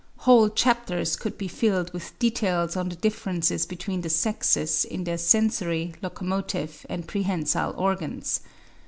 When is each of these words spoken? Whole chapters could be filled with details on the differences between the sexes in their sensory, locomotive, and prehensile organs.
Whole 0.17 0.49
chapters 0.49 1.15
could 1.15 1.37
be 1.37 1.47
filled 1.47 1.93
with 1.93 2.17
details 2.17 2.75
on 2.75 2.89
the 2.89 2.95
differences 2.95 3.67
between 3.67 4.01
the 4.01 4.09
sexes 4.09 4.83
in 4.83 5.03
their 5.03 5.19
sensory, 5.19 5.93
locomotive, 6.01 6.87
and 6.89 7.07
prehensile 7.07 7.75
organs. 7.77 8.39